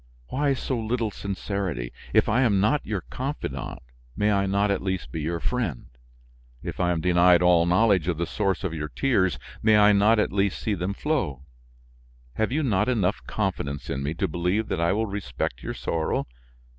"Why 0.29 0.55
so 0.55 0.79
little 0.79 1.11
sincerity? 1.11 1.93
If 2.11 2.27
I 2.27 2.41
am 2.41 2.59
not 2.59 2.83
your 2.83 3.01
confidant, 3.01 3.83
may 4.15 4.31
I 4.31 4.47
not, 4.47 4.71
at 4.71 4.81
least, 4.81 5.11
be 5.11 5.21
your 5.21 5.39
friend? 5.39 5.89
If 6.63 6.79
I 6.79 6.89
am 6.91 7.01
denied 7.01 7.43
all 7.43 7.67
knowledge 7.67 8.07
of 8.07 8.17
the 8.17 8.25
source 8.25 8.63
of 8.63 8.73
your 8.73 8.89
tears, 8.89 9.37
may 9.61 9.77
I 9.77 9.93
not, 9.93 10.17
at 10.17 10.33
least, 10.33 10.57
see 10.57 10.73
them 10.73 10.95
flow? 10.95 11.43
Have 12.33 12.51
you 12.51 12.63
not 12.63 12.89
enough 12.89 13.21
confidence 13.27 13.91
in 13.91 14.01
me 14.01 14.15
to 14.15 14.27
believe 14.27 14.69
that 14.69 14.81
I 14.81 14.91
will 14.91 15.05
respect 15.05 15.61
your 15.61 15.75
sorrow? 15.75 16.25